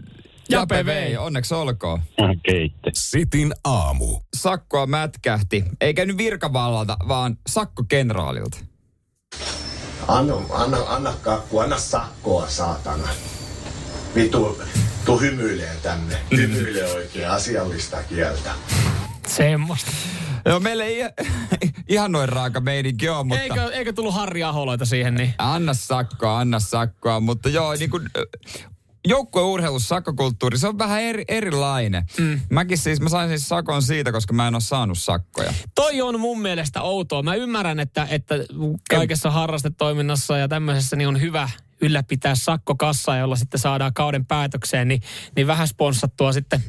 [0.48, 1.16] Jape vei.
[1.16, 2.02] Onneksi olkoon.
[2.42, 2.90] Keitte.
[2.94, 4.20] Sitin aamu.
[4.36, 5.64] Sakkoa mätkähti.
[5.80, 8.58] Ei käynyt virkavallalta, vaan sakkokenraalilta.
[10.08, 13.08] Anna, anna, anna kakku, anna sakkoa, saatana.
[14.14, 14.62] Vitu,
[15.04, 16.16] tuu hymyilee tänne.
[16.36, 18.50] Hymyilee oikein asiallista kieltä.
[19.26, 19.90] Semmosta.
[20.44, 21.02] Joo, meillä ei
[21.88, 23.42] ihan noin raaka meininki ole, mutta...
[23.42, 25.34] Eikö, eikö tullut Harri Aholoita siihen niin?
[25.38, 28.08] Anna sakkoa, anna sakkoa, mutta joo, niin kuin
[29.08, 32.04] joukkueurheilussa sakkokulttuuri, se on vähän eri, erilainen.
[32.18, 32.40] Mm.
[32.50, 35.54] Mäkin siis, mä sain siis sakon siitä, koska mä en ole saanut sakkoja.
[35.74, 37.22] Toi on mun mielestä outoa.
[37.22, 38.34] Mä ymmärrän, että, että
[38.90, 45.02] kaikessa harrastetoiminnassa ja tämmöisessä niin on hyvä ylläpitää sakkokassaa, jolla sitten saadaan kauden päätökseen, niin,
[45.36, 46.64] niin vähän sponssattua sitten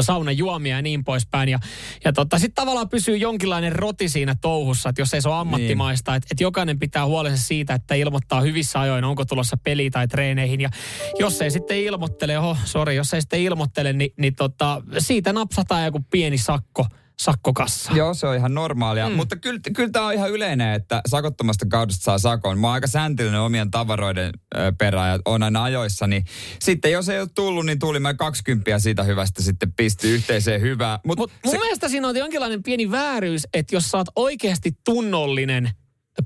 [0.00, 1.48] saunajuomia ja niin poispäin.
[1.48, 1.58] Ja,
[2.04, 6.14] ja tota, sitten tavallaan pysyy jonkinlainen roti siinä touhussa, että jos ei se ole ammattimaista,
[6.14, 10.60] että, että jokainen pitää huolensa siitä, että ilmoittaa hyvissä ajoin, onko tulossa peli tai treeneihin.
[10.60, 10.70] Ja
[11.18, 15.84] jos ei sitten ilmoittele, oho, sori, jos ei sitten ilmoittele, niin, niin tota, siitä napsataan
[15.84, 16.86] joku pieni sakko,
[17.20, 17.92] sakkokassa.
[17.92, 19.08] Joo, se on ihan normaalia.
[19.08, 19.14] Mm.
[19.14, 22.58] Mutta kyllä, kyllä tämä on ihan yleinen, että sakottomasta kaudesta saa sakon.
[22.58, 24.32] Mä oon aika säntillinen omien tavaroiden
[24.78, 26.06] perään ja on aina ajoissa.
[26.06, 26.24] Niin
[26.58, 30.98] sitten jos ei ole tullut, niin tuli mä 20 siitä hyvästä sitten pisti yhteiseen hyvää.
[31.06, 34.70] Mut Mutta mun se- mielestä siinä on jonkinlainen pieni vääryys, että jos sä oot oikeasti
[34.84, 35.70] tunnollinen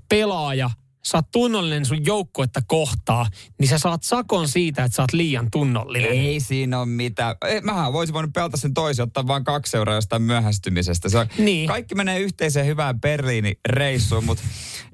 [0.09, 0.71] pelaaja
[1.07, 3.27] sä oot tunnollinen sun joukkuetta kohtaa,
[3.59, 6.11] niin sä saat sakon siitä, että sä oot liian tunnollinen.
[6.11, 7.37] Ei siinä ole mitään.
[7.63, 11.09] Mähän voisin voinut pelata sen toisen, ottaa vain kaksi euroa jostain myöhästymisestä.
[11.09, 11.69] Se on, Niin.
[11.69, 14.39] Kaikki menee yhteiseen hyvään Berliinin reissuun, mut,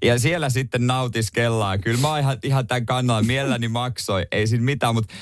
[0.03, 1.81] ja siellä sitten nautiskellaan.
[1.81, 5.14] Kyllä mä oon ihan, ihan tämän kannalla mielelläni maksoi, ei siinä mitään, mutta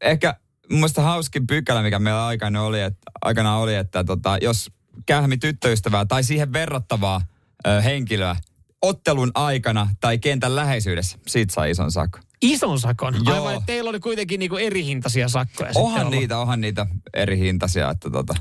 [0.00, 0.34] ehkä
[0.70, 4.70] mun mielestä hauskin pykälä, mikä meillä aikana oli, että, aikana oli, että tota, jos
[5.06, 7.20] kähmi tyttöystävää tai siihen verrattavaa
[7.66, 8.36] ö, henkilöä
[8.82, 12.22] ottelun aikana tai kentän läheisyydessä, siitä saa ison sakon.
[12.42, 13.14] Ison sakon.
[13.24, 13.34] Joo.
[13.34, 15.70] Aivan, että teillä oli kuitenkin niinku eri hintaisia sakkoja.
[15.74, 16.18] Onhan ollut.
[16.18, 18.34] niitä, onhan niitä eri hintaisia, että tota,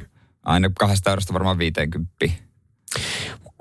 [0.43, 2.12] aina kahdesta eurosta varmaan 50.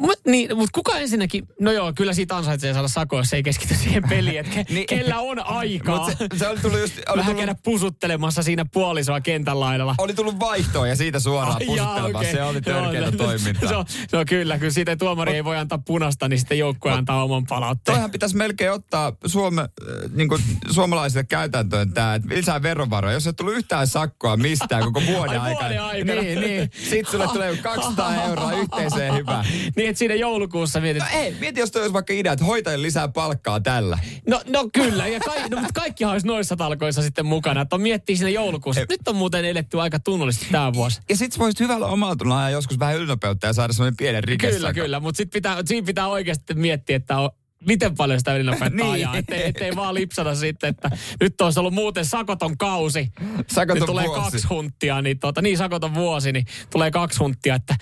[0.01, 3.75] Mut, niin, mutta kuka ensinnäkin, no joo, kyllä siitä ansaitsee saada sakoa, jos ei keskity
[3.75, 4.87] siihen peliin, että ke, Niin.
[4.87, 5.99] kellä on aikaa.
[6.09, 9.95] Mut se, se oli tullut just, oli Vähän tullut, käydä pusuttelemassa siinä puolisoa kentän laidalla.
[9.99, 12.17] oli tullut vaihtoa ja siitä suoraan jaa, pusuttelemaan.
[12.17, 12.33] okei.
[12.33, 13.69] Se oli törkeätä se- toimintaa.
[13.69, 16.93] Se on, se on kyllä, kyllä siitä tuomari ei voi antaa punasta, niin sitten joukkue
[16.93, 17.95] antaa oman palautteen.
[17.95, 19.69] Toihan pitäisi melkein ottaa Suome, äh,
[20.15, 23.15] niin kuin suomalaisille käytäntöön tämä, että lisää verovaroja.
[23.15, 25.61] Jos ei tullut yhtään sakkoa mistään koko vuoden Ai, aikana.
[25.69, 26.21] vuoden aikana.
[26.23, 26.71] Niin, niin.
[26.91, 29.45] Sitten sulle tulee 200 euroa yhteiseen hyvään.
[29.77, 32.83] Niin, että siinä joulukuussa mietit, No ei, mieti jos toi olisi vaikka idea, että hoitajille
[32.87, 33.99] lisää palkkaa tällä.
[34.29, 37.61] no, no kyllä, ja kai, no, mutta kaikkihan olisi noissa talkoissa sitten mukana.
[37.61, 38.83] Että miettii siinä joulukuussa.
[38.83, 41.01] että Nyt on muuten eletty aika tunnollisesti tämä vuosi.
[41.09, 44.59] Ja sit voisit hyvällä omalla tunnolla ajaa joskus vähän ylinopeutta ja saada semmoinen pienen rikesakon.
[44.59, 47.31] Kyllä, kyllä, mutta sit pitää, siinä pitää oikeasti miettiä, että on,
[47.67, 48.93] miten paljon sitä ylinopeutta Niin.
[48.93, 49.17] ajaa.
[49.17, 53.13] Ettei, ettei vaan lipsata sitten, että nyt olisi ollut muuten sakoton kausi.
[53.53, 54.21] Sakoton nyt tulee vuosi.
[54.21, 57.55] kaksi hunttia, niin, tota, niin sakoton vuosi, niin tulee kaksi hunttia.
[57.55, 57.77] Että,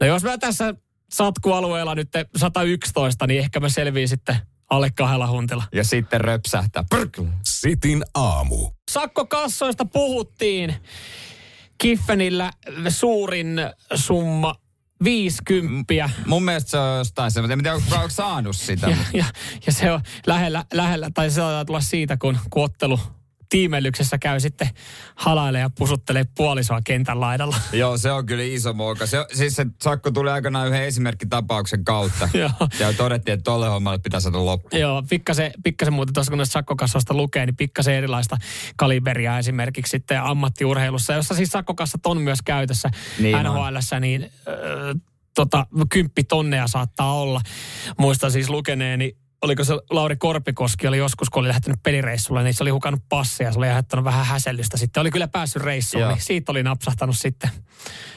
[0.00, 0.74] no jos mä tässä
[1.16, 4.36] satkualueella nyt 111, niin ehkä mä selviin sitten
[4.70, 5.64] alle kahdella huntilla.
[5.72, 6.84] Ja sitten röpsähtää.
[6.90, 7.20] Prk.
[7.44, 8.70] Sitin aamu.
[8.90, 10.74] Sakkokassoista puhuttiin.
[11.78, 12.50] Kiffenillä
[12.88, 13.60] suurin
[13.94, 14.54] summa
[15.04, 16.10] 50.
[16.26, 18.90] Mun mielestä se on jostain semmoinen, en tiedä, onko saanut sitä.
[18.90, 19.24] Ja, ja,
[19.66, 23.00] ja se on lähellä, lähellä, tai se taitaa tulla siitä, kun, kun ottelu
[23.48, 24.68] tiimellyksessä käy sitten
[25.14, 27.56] halailee ja pusuttelee puolisoa kentän laidalla.
[27.72, 29.06] Joo, se on kyllä iso moka.
[29.06, 32.28] Se, siis se sakko tuli aikanaan yhden esimerkkitapauksen kautta.
[32.80, 34.76] Ja todettiin, että tolle hommalle pitää saada loppu.
[34.76, 38.36] Joo, pikkasen, pikkasen muuten tuossa kun näistä sakkokassoista lukee, niin pikkasen erilaista
[38.76, 43.36] kaliberia esimerkiksi sitten ammattiurheilussa, jossa siis sakkokassat on myös käytössä Niin.
[43.42, 44.94] NHLssä, niin ö,
[45.34, 47.40] tota, kymppitonneja saattaa olla.
[47.98, 52.64] Muistan siis lukeneeni, oliko se Lauri Korpikoski oli joskus, kun oli lähtenyt pelireissulle, niin se
[52.64, 55.00] oli hukannut passia, se oli aiheuttanut vähän häsellystä sitten.
[55.00, 56.10] Oli kyllä päässyt reissuun, Joo.
[56.10, 57.50] niin siitä oli napsahtanut sitten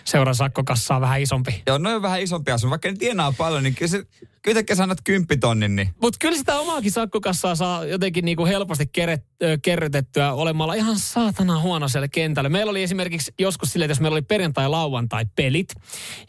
[0.03, 1.63] seuran sakkokassaa vähän isompi.
[1.67, 2.69] Joo, noin on vähän isompi asu.
[2.69, 4.03] Vaikka ne tienaa paljon, niin kyllä se,
[4.41, 9.25] kyllä tekee sanot kymppitonnin, niin Mutta kyllä sitä omaakin sakkokassaa saa jotenkin niinku helposti keret,
[9.61, 12.49] kerrytettyä olemalla ihan saatana huono siellä kentällä.
[12.49, 15.73] Meillä oli esimerkiksi joskus silleen, että jos meillä oli perjantai-lauantai pelit,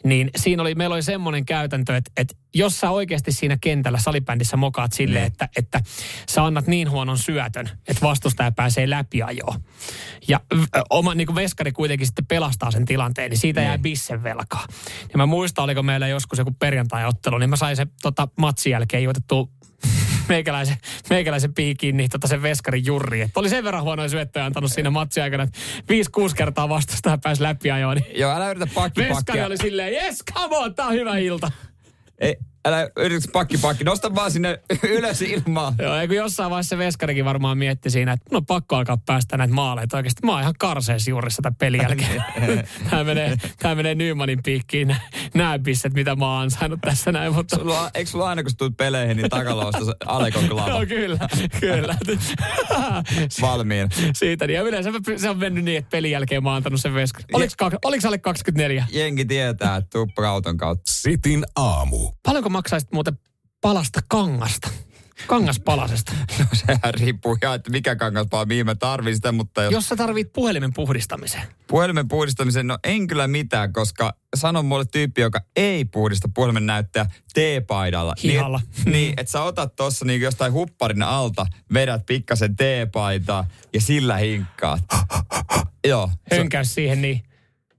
[0.03, 4.57] niin siinä oli, meillä oli semmoinen käytäntö, että, että jos sä oikeasti siinä kentällä salibändissä
[4.57, 5.81] mokaat silleen, että, että
[6.29, 9.61] sä annat niin huonon syötön, että vastustaja pääsee läpi ajoon.
[10.27, 10.39] Ja
[10.89, 14.67] oma niin veskari kuitenkin sitten pelastaa sen tilanteen, niin siitä jää bissen velkaa.
[15.13, 19.03] Ja mä muistan, oliko meillä joskus joku perjantai-ottelu, niin mä sain se tota, matsin jälkeen
[19.03, 19.51] juotettu
[20.29, 20.77] meikäläisen,
[21.09, 23.21] meikäläisen piikiin, niin tota sen veskarin jurri.
[23.21, 25.59] Että oli sen verran huonoja syöttöjä antanut siinä matsin aikana, että
[26.29, 27.97] 5-6 kertaa vastustaja pääsi läpi ajoon.
[27.97, 29.45] Niin joo, älä yritä pakki veskari pakkia.
[29.45, 31.51] oli silleen, yes, come on, tää on hyvä ilta.
[32.21, 33.83] Ei, älä yritä pakki pakki.
[33.83, 34.59] Nosta vaan sinne
[34.97, 35.73] ylös ilmaan.
[35.79, 39.37] Joo, kun jossain vaiheessa se veskarikin varmaan mietti siinä, että mun on pakko alkaa päästä
[39.37, 39.83] näitä maaleja.
[39.83, 42.23] että Oikeasti mä oon ihan karsees juuri sitä pelin jälkeen.
[42.89, 44.95] tää, menee, tää menee Nymanin piikkiin
[45.33, 47.33] nämä pistet, mitä mä oon ansainnut tässä näin.
[47.33, 50.85] Mutta Sulla, eikö sulla aina, kun sä tulet peleihin, niin takaloosta se Alekon klava Joo,
[50.85, 51.95] kyllä, kyllä.
[53.41, 53.89] valmiina?
[54.13, 56.93] Siitä, niin ja yleensä se on mennyt niin, että pelin jälkeen mä oon antanut sen
[56.93, 57.27] veskarin.
[57.33, 58.87] Oliko, oliko alle 24?
[58.91, 60.91] Jengi tietää, että tuppa auton kautta.
[60.91, 62.11] Sitin aamu.
[62.23, 63.19] Paljonko maksaisit muuten
[63.61, 64.69] palasta kangasta?
[65.27, 66.11] Kangaspalasesta.
[66.39, 69.73] No sehän riippuu ihan, että mikä kangaspala, mihin mä tarvin sitä, mutta jos...
[69.73, 71.43] Jos sä tarvit puhelimen puhdistamiseen.
[71.67, 77.05] Puhelimen puhdistamisen, no en kyllä mitään, koska sanon mulle tyyppi, joka ei puhdista puhelimen näyttöä
[77.33, 78.13] teepaidalla.
[78.23, 78.61] Hihalla.
[78.85, 84.17] Niin, niin että sä otat tossa niin jostain hupparin alta, vedät pikkasen teepaitaa ja sillä
[84.17, 84.83] hinkkaat.
[85.87, 86.11] Joo.
[86.31, 87.23] Hönkäys siihen niin.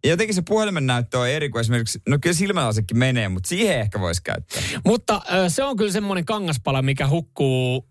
[0.04, 3.80] Ja jotenkin se puhelimen näyttö on eri kuin esimerkiksi, no kyllä silmälasekin menee, mutta siihen
[3.80, 4.62] ehkä voisi käyttää.
[4.84, 7.88] Mutta se on kyllä semmoinen kangaspala, mikä hukkuu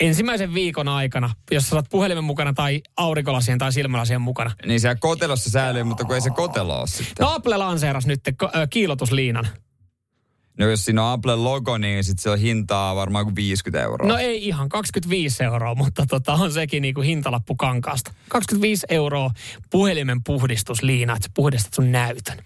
[0.00, 4.50] ensimmäisen viikon aikana, jos sä puhelimen mukana tai aurinkolasien tai silmälasien mukana.
[4.66, 7.14] Niin siellä kotelossa säilyy, mutta kun ei se kotelo ole sitten.
[7.20, 8.20] No Apple lanseeras nyt
[8.70, 9.48] kiilotusliinan.
[10.58, 14.08] No jos siinä on Apple logo, niin sit se on hintaa varmaan kuin 50 euroa.
[14.08, 18.10] No ei ihan, 25 euroa, mutta tota, on sekin niinku hintalappu kankaasta.
[18.28, 19.30] 25 euroa
[19.70, 22.38] puhelimen puhdistusliina, että puhdistat sun näytön.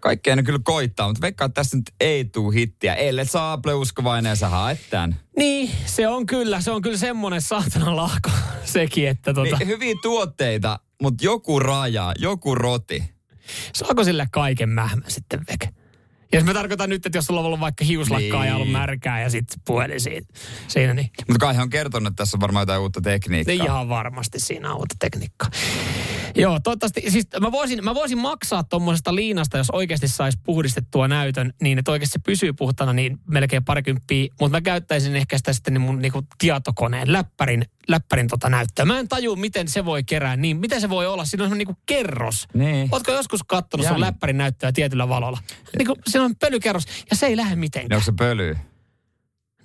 [0.00, 2.94] Kaikkea ne kyllä koittaa, mutta veikkaa, että tässä nyt ei tuu hittiä.
[2.94, 5.16] Ellei saa Apple uskovainen ja sä haet tän.
[5.36, 8.30] Niin, se on kyllä, se on kyllä semmonen saatana lahko
[8.64, 13.04] sekin, että tota, Niin, hyviä tuotteita, mutta joku raja, joku roti.
[13.74, 15.68] saako sille kaiken mähmä sitten veke?
[16.32, 18.78] Ja jos mä tarkoitan nyt, että jos sulla on ollut vaikka hiuslakkaa ja ollut Niin.
[18.78, 20.26] märkää ja sitten puhelin siinä,
[20.68, 23.54] siinä niin Mutta kai on kertonut, että tässä on varmaan jotain uutta tekniikkaa.
[23.56, 25.48] Ne ihan varmasti siinä on uutta tekniikkaa.
[26.34, 31.52] Joo, toivottavasti, siis mä voisin, mä voisin maksaa tuommoisesta liinasta, jos oikeasti saisi puhdistettua näytön,
[31.62, 35.74] niin että oikeasti se pysyy puhtana, niin melkein parikymppiä, mutta mä käyttäisin ehkä sitä sitten
[35.74, 38.84] niin mun niinku tietokoneen, läppärin, läppärin tota näyttöä.
[38.84, 41.76] Mä en taju, miten se voi kerää niin, miten se voi olla, siinä on niinku
[41.86, 42.46] kerros.
[42.54, 42.88] Niin.
[42.92, 45.38] Ootko joskus katsonut sun läppärin näyttöä tietyllä valolla?
[45.78, 47.96] Niin kuin, siinä on pölykerros ja se ei lähde Niin mitenkään.
[47.98, 48.56] onko se pöly?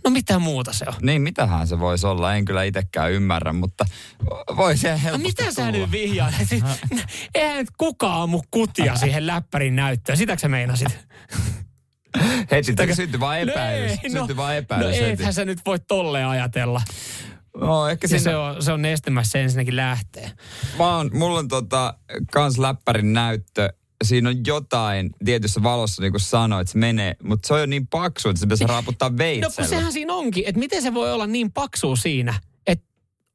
[0.05, 0.93] No mitä muuta se on?
[1.01, 3.85] Niin, mitähän se voisi olla, en kyllä itsekään ymmärrä, mutta
[4.55, 5.71] voi se No helposti mitä sä tulla.
[5.71, 6.33] nyt vihjaat?
[7.35, 10.17] Eihän nyt kukaan ammu kutia siihen läppärin näyttöön.
[10.17, 10.87] Sitäkö sä meinasit?
[12.51, 13.91] Heti syntyi vaan epäilys.
[14.03, 15.11] Ei, syntyi vaan no epäilys heti.
[15.11, 16.81] ethän sä nyt voi tolleen ajatella.
[17.57, 20.31] No, ehkä siinä, se on, se on nestemässä ensinnäkin lähtee.
[20.77, 21.97] mä oon, mulla on tota,
[22.31, 23.73] kans läppärin näyttö.
[24.05, 27.65] Siinä on jotain tietyssä valossa, niin kuin sanoit, että se menee, mutta se on jo
[27.65, 29.69] niin paksu, että se pitäisi raaputtaa No kun veitsellä.
[29.69, 32.33] sehän siinä onkin, että miten se voi olla niin paksu siinä,
[32.67, 32.85] että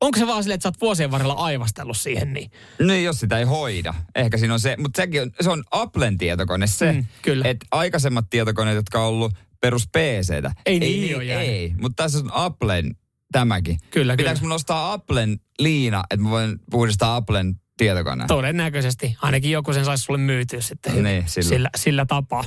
[0.00, 2.50] onko se vaan silleen, että sä oot vuosien varrella aivastellut siihen niin?
[2.80, 3.94] No jos sitä ei hoida.
[4.14, 7.44] Ehkä siinä on se, mutta sekin on, se on Applen tietokone se, Mm, kyllä.
[7.48, 10.52] että aikaisemmat tietokoneet, jotka on ollut perus PCtä.
[10.66, 11.48] Ei ei, niin niin, ole jäänyt.
[11.48, 11.74] ei.
[11.80, 12.96] mutta tässä on Applen
[13.32, 13.78] tämäkin.
[13.90, 14.48] Kyllä, Pitääkö kyllä.
[14.48, 17.54] mun ostaa Applen liina, että mä voin puhdistaa Applen
[17.84, 18.28] tietokoneen?
[18.28, 19.16] Todennäköisesti.
[19.22, 21.48] Ainakin joku sen saisi sulle myytyä sitten Niin, sillä.
[21.48, 22.44] sillä, sillä tapaa.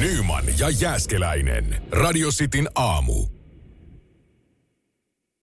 [0.00, 1.82] Nyman ja Jääskeläinen.
[1.92, 3.26] Radio Cityn aamu.